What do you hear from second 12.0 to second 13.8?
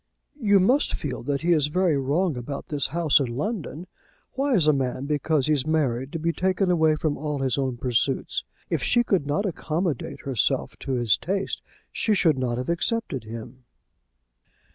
should not have accepted him."